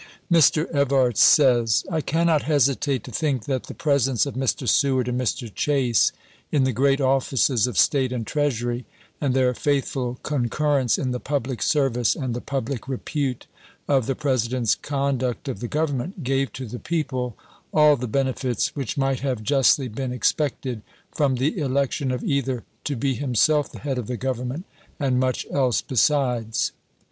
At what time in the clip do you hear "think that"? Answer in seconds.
3.11-3.65